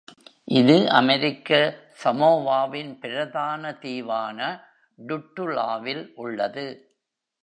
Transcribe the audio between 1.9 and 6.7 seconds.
சமோவாவின் பிரதான தீவான டுட்டுலாவில் உள்ளது.